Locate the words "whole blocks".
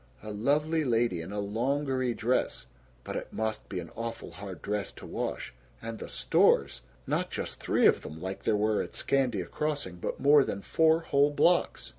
11.01-11.89